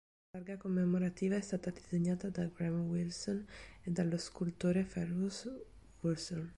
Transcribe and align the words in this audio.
La 0.33 0.39
targa 0.39 0.57
commemorativa 0.57 1.35
è 1.35 1.41
stata 1.41 1.69
disegnata 1.69 2.27
da 2.31 2.45
Graeme 2.47 2.79
Wilson 2.85 3.45
e 3.83 3.91
dallo 3.91 4.17
scultore 4.17 4.83
Fergus 4.83 5.47
Wessel. 5.99 6.49